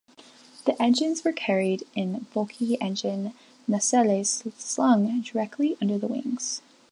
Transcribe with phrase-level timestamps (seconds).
[0.65, 3.35] The engines were carried in bulky engine
[3.69, 6.63] nacelles slung directly under the wings.